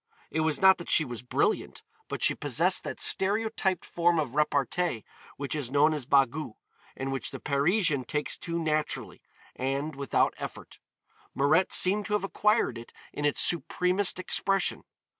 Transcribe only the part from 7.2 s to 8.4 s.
the Parisian takes